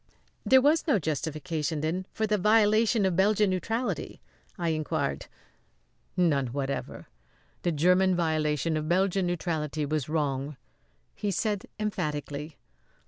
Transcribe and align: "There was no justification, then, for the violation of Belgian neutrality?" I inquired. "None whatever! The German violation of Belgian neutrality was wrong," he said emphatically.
"There 0.43 0.63
was 0.63 0.87
no 0.87 0.97
justification, 0.97 1.81
then, 1.81 2.07
for 2.11 2.25
the 2.25 2.39
violation 2.39 3.05
of 3.05 3.15
Belgian 3.15 3.51
neutrality?" 3.51 4.19
I 4.57 4.69
inquired. 4.69 5.27
"None 6.17 6.47
whatever! 6.47 7.07
The 7.61 7.71
German 7.71 8.15
violation 8.15 8.75
of 8.77 8.89
Belgian 8.89 9.27
neutrality 9.27 9.85
was 9.85 10.09
wrong," 10.09 10.57
he 11.13 11.29
said 11.29 11.67
emphatically. 11.79 12.57